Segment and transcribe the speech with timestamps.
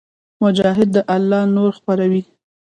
[0.43, 2.23] مجاهد د الله نور خپروي.